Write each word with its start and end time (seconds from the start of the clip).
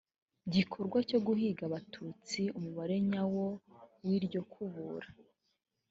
gikorwa 0.53 0.97
cyo 1.09 1.19
guhiga 1.27 1.61
abatutsi 1.69 2.41
umubare 2.57 2.95
nyawo 3.09 3.47
w 4.05 4.07
iryo 4.17 4.41
kubura 4.51 5.09